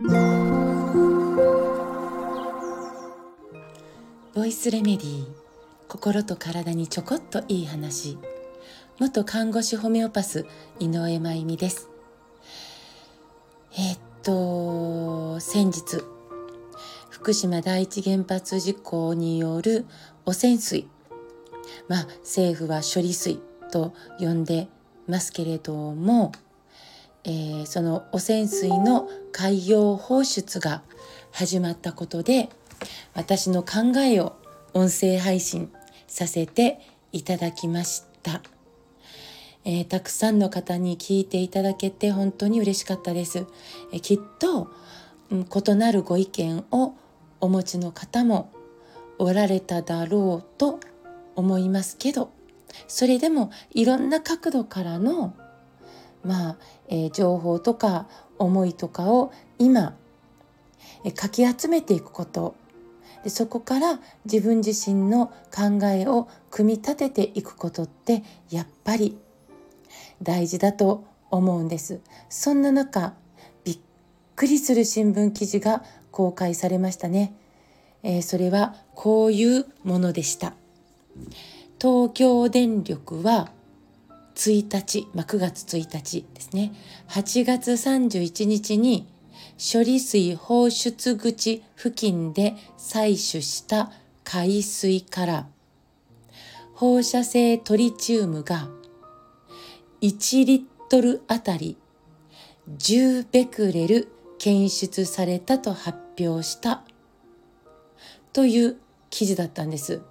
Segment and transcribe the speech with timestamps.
[0.00, 0.06] ボ
[4.46, 5.26] イスレメディー
[5.88, 8.16] 心と体にちょこっといい話。
[9.00, 10.46] 元看護師ホメオパス
[10.78, 11.90] 井上真由美です。
[13.72, 16.04] えー、っと先日
[17.10, 19.84] 福島第一原発事故による
[20.26, 20.86] 汚染水
[21.88, 23.40] まあ政府は処理水
[23.72, 24.68] と呼んで
[25.08, 26.30] ますけれども、
[27.28, 30.82] えー、その汚染水の海洋放出が
[31.30, 32.48] 始まったことで
[33.12, 34.34] 私の考えを
[34.72, 35.70] 音声配信
[36.06, 36.80] させて
[37.12, 38.40] いただきました、
[39.66, 43.46] えー、たくさんの方に聞いていただけて本当に嬉しかったです、
[43.92, 44.70] えー、きっと、
[45.30, 46.94] うん、異なるご意見を
[47.42, 48.50] お持ちの方も
[49.18, 50.80] おられただろうと
[51.36, 52.32] 思いますけど
[52.86, 55.34] それでもいろんな角度からの
[56.28, 56.56] まあ、
[56.88, 58.06] えー、情報とか
[58.38, 59.96] 思いとかを今、
[61.04, 62.54] えー、かき集めていくこと。
[63.24, 63.98] でそこから
[64.30, 69.18] 自分自身の考えを組み立てていくことってやっぱり
[70.22, 72.00] 大事だと思うんです。
[72.28, 73.14] そんな中
[73.64, 73.78] びっ
[74.36, 77.34] くりする新聞記事が公開されましたね、
[78.02, 80.52] えー、それはこういうものでした。
[81.80, 83.50] 東京電力は
[84.38, 86.72] 1日、まあ、9月1日ですね
[87.08, 89.08] 8月31日に
[89.58, 93.90] 処理水放出口付近で採取した
[94.22, 95.46] 海水から
[96.74, 98.68] 放射性トリチウムが
[100.00, 101.76] 1リットルあたり
[102.78, 106.82] 10ベクレル検出されたと発表した
[108.32, 108.76] という
[109.10, 110.02] 記事だったんです。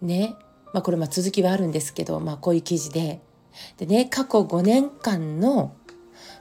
[0.00, 0.34] ね、
[0.74, 3.20] まあ、これま続きはあるんですけど、まあ、こういう記事で
[3.78, 5.76] でね過去5年間の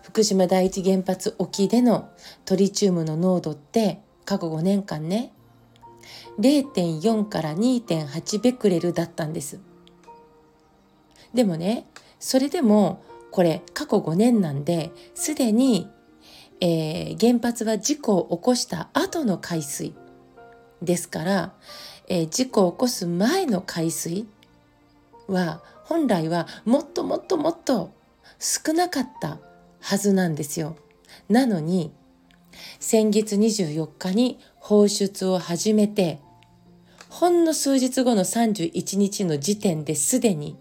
[0.01, 2.09] 福島第一原発沖での
[2.43, 5.31] トリチウムの濃度って過去5年間ね
[6.39, 9.59] 0.4から2.8ベクレルだったんです。
[11.35, 11.85] でもね
[12.19, 15.91] それでもこれ過去5年なんですでに、
[16.59, 19.93] えー、原発は事故を起こした後の海水
[20.83, 21.53] ですから、
[22.07, 24.27] えー、事故を起こす前の海水
[25.27, 27.91] は本来はもっともっともっと
[28.39, 29.39] 少なかった
[29.79, 30.75] はずなんですよ。
[31.29, 31.91] なのに
[32.79, 36.19] 先月24日に放出を始めて
[37.09, 40.57] ほんの数日後の31日の時点ですでに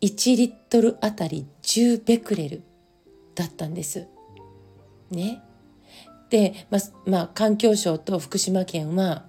[0.00, 2.62] 1リットルあたり10ベクレル
[3.34, 4.06] だったんです。
[5.10, 5.42] ね。
[6.30, 9.24] で、まあ、まあ、環境省と福島県は、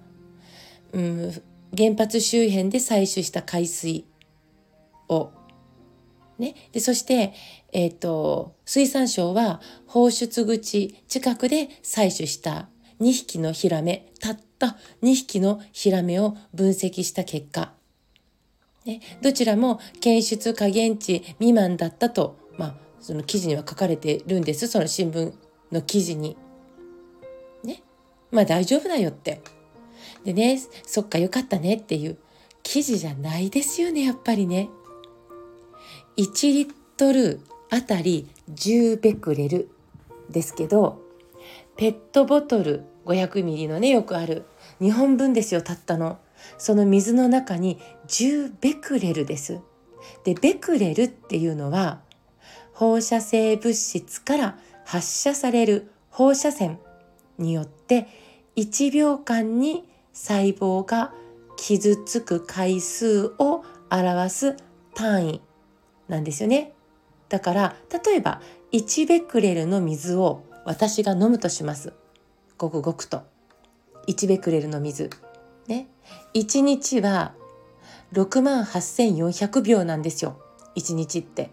[0.92, 1.42] うん、
[1.76, 4.04] 原発周辺で採取した海水
[5.08, 5.30] を。
[6.38, 7.34] ね、でそして、
[7.72, 12.68] えーと、水産省は放出口近くで採取した
[13.00, 17.72] 2匹のヒラメたった2匹のヒラメを分析した結果、
[18.84, 24.66] ね、どちらも検出下限値未満だったと、まあ、その記事には書かれてるんです。
[24.66, 25.32] その新聞
[25.72, 26.36] の記事に。
[27.64, 27.82] ね。
[28.30, 29.40] まあ大丈夫だよって。
[30.24, 32.18] でねそっかよかったねっていう
[32.62, 34.68] 記事じゃないですよねやっぱりね。
[36.16, 39.70] 1リットルあたり10ベクレル
[40.30, 41.00] ですけど
[41.76, 44.44] ペットボトル500ミリのねよくある
[44.80, 46.18] 2本分ですよたったの
[46.58, 47.78] その水の中に
[48.08, 49.60] 10ベクレルです
[50.24, 52.00] でベクレルっていうのは
[52.72, 56.78] 放射性物質から発射される放射線
[57.38, 58.08] によって
[58.58, 61.12] 1秒間に細胞が
[61.56, 64.56] 傷つく回数を表す
[64.94, 65.40] 単位
[66.08, 66.72] なんですよね。
[67.28, 68.42] だから例えば
[68.72, 71.92] 1ベクレルの水を私が飲むとします。
[72.56, 73.22] ごくごくと。
[74.08, 75.08] 1ベクレルの水。
[75.68, 75.86] ね。
[76.34, 77.34] 1日は
[78.12, 80.36] 6万8400秒なんですよ。
[80.74, 81.44] 1日って。
[81.44, 81.48] っ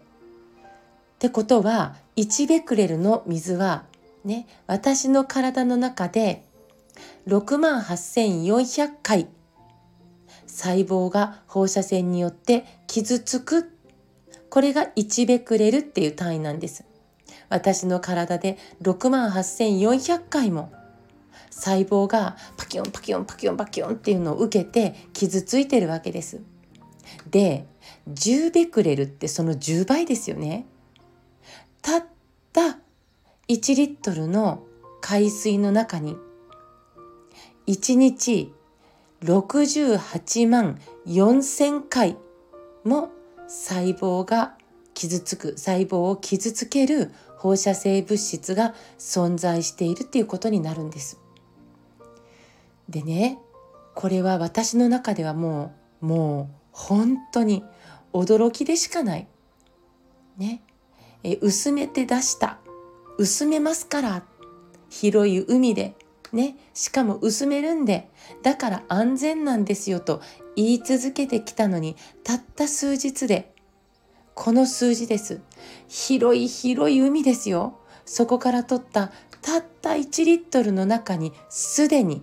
[1.20, 3.84] てことは1ベクレルの水は
[4.24, 6.45] ね私の体の中で
[7.26, 9.26] 6万8400回
[10.46, 13.72] 細胞が放射線によって傷つく
[14.48, 16.84] これが1ベクレルっていう単位なんです。
[17.48, 20.72] 私の体で6万8400回も
[21.50, 26.40] 細胞がパキオンパキオンパキオンパキオンっていうのを受けて傷ついてるわけです。
[27.30, 27.66] で
[28.08, 30.66] 10ベクレルってその10倍ですよね。
[31.82, 32.04] たっ
[32.52, 32.78] た
[33.48, 34.64] 1リットルの
[35.00, 36.16] 海水の中に
[37.66, 38.52] 1日
[39.22, 42.16] 68万4,000回
[42.84, 43.10] も
[43.48, 44.56] 細胞が
[44.94, 51.20] 傷つく細胞を傷つける放射性物質が存在しているっていうことになるんです。
[52.88, 53.38] でね
[53.94, 57.64] これは私の中ではもうもう本当に
[58.12, 59.26] 驚きでしかない。
[60.36, 60.62] ね。
[61.22, 62.58] え薄めて出した
[63.18, 64.22] 薄めますから
[64.88, 65.96] 広い海で
[66.32, 68.08] ねしかも薄めるんで
[68.42, 70.20] だから安全なんですよと
[70.56, 73.52] 言い続けてきたのにたった数日で
[74.36, 75.40] この数字です。
[75.88, 77.78] 広い広い海ですよ。
[78.04, 82.22] そこから取ったたった1リットルの中にすでに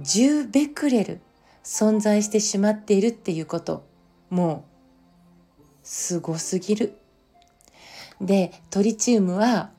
[0.00, 1.20] 10ベクレル
[1.62, 3.84] 存在してしまっているっていうこと。
[4.30, 4.64] も
[5.54, 6.96] うすごすぎる。
[8.18, 9.70] でトリチウムは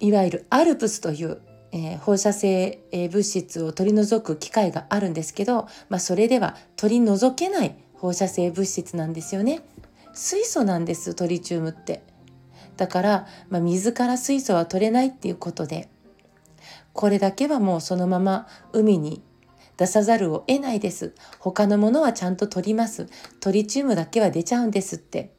[0.00, 1.42] いわゆるアルプスという、
[1.78, 9.60] えー、放射性、え、物質を取り除く機械があるんですけど、まあ、それでは取り除けない放射性物質なんですよね。
[10.14, 12.02] 水素なんですトリチウムって。
[12.78, 15.88] だから、まあ、水から水素は取れないっていうことで
[16.92, 19.22] これだけはもうそのまま海に
[19.76, 21.14] 出さざるを得ないです。
[21.38, 23.08] 他のものはちゃんと取ります。
[23.40, 25.34] トリチウムだけは出ちゃうんですって。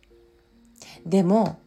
[1.04, 1.60] でも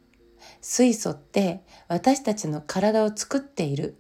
[0.61, 3.97] 水素って私たちの体を作っている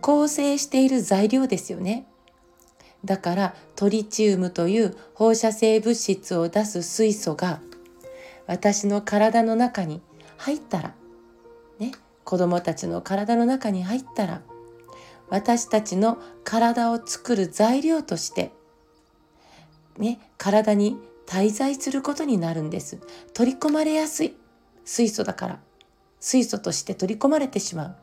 [0.00, 2.06] 構成している材料ですよね。
[3.04, 7.60] だからトリチウムという放射性物質を出す水素が
[8.46, 10.02] 私の体の中に
[10.36, 10.94] 入ったら
[11.78, 11.92] ね
[12.24, 14.42] 子供たちの体の中に入ったら
[15.30, 18.52] 私たちの体を作る材料として
[19.96, 22.98] ね体に滞在することになるんです。
[23.32, 24.34] 取り込まれやすい
[24.84, 25.60] 水素だから。
[26.18, 27.96] 水素として取り込まれてしまう。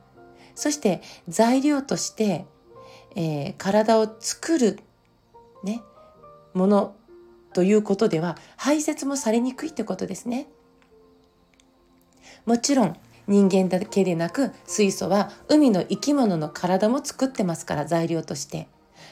[0.57, 2.47] そして材料として、
[3.15, 4.79] えー、体を作る、
[5.63, 5.83] ね、
[6.55, 6.95] もの
[7.53, 10.47] ということでは排泄もされにくいってことですね。
[12.47, 18.67] もちろん人間だけでなく水素は海の生き物の体も作ってますから材料として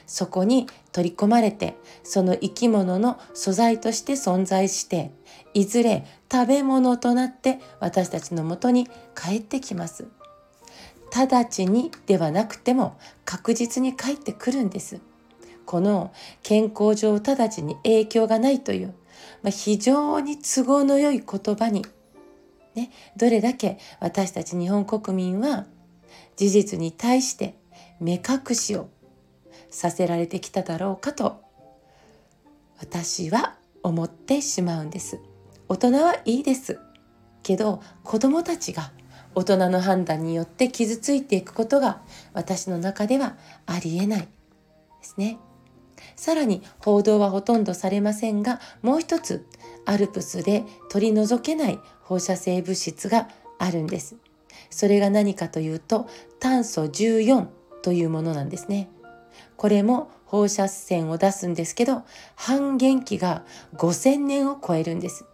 [0.08, 5.12] そこに取り込まれてその生き物の素材として存在して
[5.54, 10.08] いずれ食べ物となって私たちのもとに帰ってきます。
[11.24, 15.00] 直ちにではなくても確実に帰ってくるんです。
[15.66, 16.14] この
[16.44, 18.94] 健康上直ちに影響がないという、
[19.42, 21.86] まあ、非常に都合の良い言葉に、
[22.76, 25.66] ね、どれだけ私たち日本国民は
[26.36, 27.56] 事実に対して
[28.00, 28.90] 目隠しを
[29.70, 31.42] させられてきただろうかと
[32.80, 35.20] 私は思ってしまうんです。
[35.68, 36.80] 大人はいいです
[37.42, 38.92] けど子供たちが
[39.36, 42.02] 大人の判断によって傷ついていくことが
[42.34, 43.36] 私の中では
[43.66, 44.28] ありえないで
[45.02, 45.38] すね。
[46.16, 49.46] さらに報道はほとんどされませんがもう一つ
[49.86, 53.28] アルプスで取り除けない放射性物質が
[53.60, 54.16] あるんです。
[54.70, 56.08] それが何かというと
[56.40, 57.48] 炭素14
[57.82, 58.90] というものなんですね。
[59.58, 62.04] これも放射線を出すんですけど
[62.36, 63.46] 半減期が
[63.76, 65.26] 5000年を超えるんです。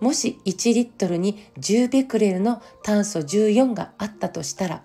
[0.00, 4.82] もし1リットルに10ベクレルの炭素14があったとしたら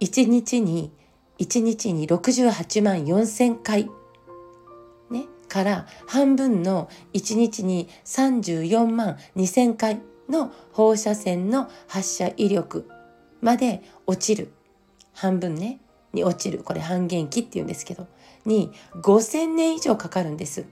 [0.00, 0.92] 1日に
[1.38, 3.88] 1日に68万4,000回、
[5.10, 12.88] ね、から半分の1日に34万2,000回の放射線の発射威力
[13.40, 14.52] まで落ちる。
[15.14, 15.80] 半分ね
[16.12, 16.62] に落ちる。
[16.62, 18.06] これ半減期っていうんですけど。
[18.44, 20.64] に5,000年以上かかるんです。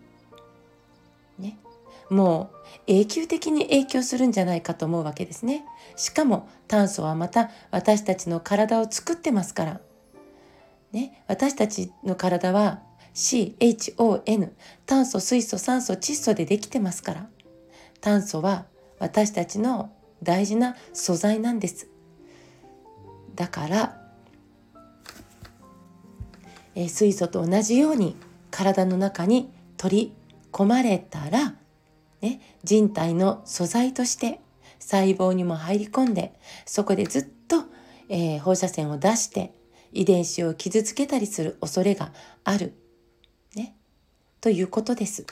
[2.10, 5.64] もう永久的に影響するんじゃないかと思うわけですね。
[5.96, 9.80] しかも炭素はまた私たちの体を作ってますから。
[10.92, 12.80] ね、私たちの体は
[13.14, 14.50] CHON
[14.86, 17.26] 炭素水素酸素窒素でできてますから
[18.00, 18.66] 炭素は
[18.98, 19.90] 私たちの
[20.22, 21.88] 大事な素材なんです
[23.34, 24.02] だから、
[26.74, 28.16] え水素と同じように
[28.50, 30.14] 体の中に取り
[30.52, 31.54] 込まれたら、
[32.20, 34.40] ね、人体の素材として
[34.78, 36.32] 細胞にも入り込んで
[36.64, 37.64] そこでずっと、
[38.08, 39.52] えー、放射線を出して
[39.92, 42.12] 遺伝子を傷つけたりする恐れが
[42.44, 42.74] ある、
[43.54, 43.76] ね、
[44.40, 45.26] ということです。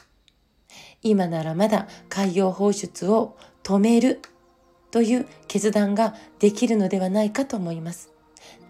[1.02, 4.20] 今ならまだ海洋放出を止める
[4.90, 8.10] という決断ができるのではないかと思います。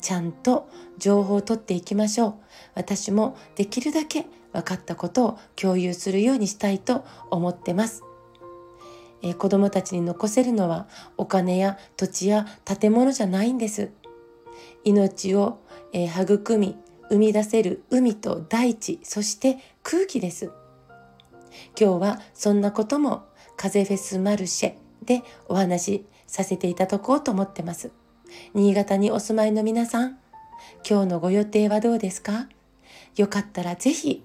[0.01, 0.69] ちゃんと
[0.99, 2.35] 情報を取っていきましょう。
[2.75, 8.03] 私もできるだけ分かったことを共有するようにしたいと思ってます。
[9.21, 13.91] えー、子供たちに残せるのはお金や土地や建物じゃないんです。
[14.85, 15.59] 命を、
[15.93, 16.77] えー、育み
[17.11, 20.51] 生み出せる海と大地そして空気です。
[21.79, 23.25] 今日はそんなことも
[23.57, 27.91] 風フェスマルシェでお話しさせていただこうと思ってます。
[28.55, 30.19] 新潟にお住まいの皆さん、
[30.89, 32.49] 今日のご予定はどうですか？
[33.17, 34.25] よかったらぜひ、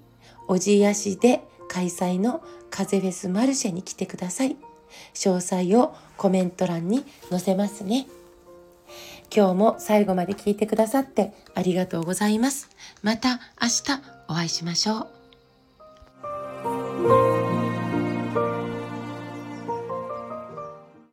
[0.50, 2.42] 小千谷市で開催の
[2.72, 4.58] 風フェスマルシェに来てください。
[5.14, 8.08] 詳細をコメント欄に載せますね。
[9.34, 12.70] 今日も最後まで聞いてくださってありがとうございます。
[13.04, 15.19] また明日お会いしましょう。